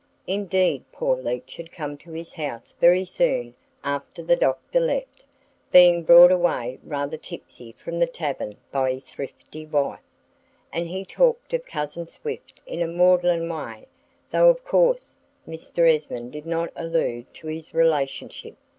Indeed 0.25 0.83
poor 0.91 1.17
Leach 1.17 1.57
had 1.57 1.71
come 1.71 1.95
to 1.99 2.11
his 2.11 2.33
house 2.33 2.75
very 2.81 3.05
soon 3.05 3.53
after 3.83 4.23
the 4.23 4.35
Doctor 4.35 4.79
left 4.79 5.19
it, 5.19 5.23
being 5.71 6.01
brought 6.01 6.31
away 6.31 6.79
rather 6.83 7.17
tipsy 7.17 7.73
from 7.73 7.99
the 7.99 8.07
tavern 8.07 8.55
by 8.71 8.93
his 8.93 9.05
thrifty 9.05 9.63
wife; 9.63 9.99
and 10.73 10.87
he 10.87 11.05
talked 11.05 11.53
of 11.53 11.65
Cousin 11.67 12.07
Swift 12.07 12.61
in 12.65 12.81
a 12.81 12.87
maudlin 12.87 13.47
way, 13.47 13.85
though 14.31 14.49
of 14.49 14.63
course 14.63 15.17
Mr. 15.47 15.87
Esmond 15.87 16.31
did 16.31 16.47
not 16.47 16.71
allude 16.75 17.31
to 17.35 17.45
this 17.45 17.71
relationship. 17.71 18.55